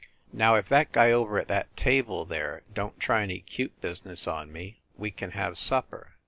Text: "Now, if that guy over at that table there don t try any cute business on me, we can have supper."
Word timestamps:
"Now, 0.33 0.55
if 0.55 0.67
that 0.69 0.91
guy 0.91 1.11
over 1.11 1.37
at 1.37 1.47
that 1.49 1.77
table 1.77 2.25
there 2.25 2.63
don 2.73 2.89
t 2.93 2.99
try 2.99 3.21
any 3.21 3.39
cute 3.41 3.79
business 3.81 4.25
on 4.25 4.51
me, 4.51 4.81
we 4.97 5.11
can 5.11 5.29
have 5.33 5.59
supper." 5.59 6.13